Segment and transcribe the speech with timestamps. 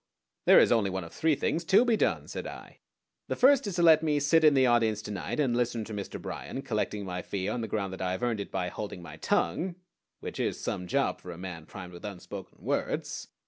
[0.45, 2.79] "There is only one of three things to be done," said I.
[3.27, 5.93] "The first is to let me sit in the audience to night and listen to
[5.93, 6.19] Mr.
[6.19, 9.17] Bryan, collecting my fee on the ground that I have earned it by holding my
[9.17, 9.75] tongue
[10.19, 13.27] which is some job for a man primed with unspoken words.